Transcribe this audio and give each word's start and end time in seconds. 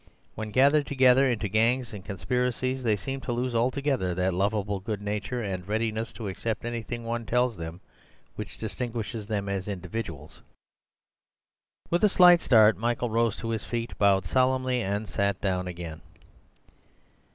When 0.33 0.49
gathered 0.49 0.87
together 0.87 1.29
into 1.29 1.47
gangs 1.47 1.93
and 1.93 2.03
conspiracies 2.03 2.81
they 2.81 2.95
seem 2.95 3.21
to 3.21 3.31
lose 3.31 3.53
altogether 3.53 4.15
that 4.15 4.33
lovable 4.33 4.79
good 4.79 4.99
nature 4.99 5.43
and 5.43 5.67
readiness 5.67 6.11
to 6.13 6.27
accept 6.27 6.65
anything 6.65 7.03
one 7.03 7.27
tells 7.27 7.55
them 7.55 7.81
which 8.35 8.57
distinguishes 8.57 9.27
them 9.27 9.47
as 9.47 9.67
individuals." 9.67 10.41
With 11.91 12.03
a 12.03 12.09
slight 12.09 12.41
start, 12.41 12.77
Michael 12.79 13.11
rose 13.11 13.35
to 13.35 13.49
his 13.49 13.63
feet, 13.63 13.95
bowed 13.99 14.25
solemnly, 14.25 14.81
and 14.81 15.07
sat 15.07 15.39
down 15.39 15.67
again. 15.67 16.01